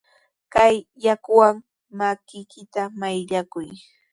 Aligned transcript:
Kay 0.53 0.75
yakuwan 1.03 1.55
makiykita 1.97 2.81
mayllakuy. 2.99 3.67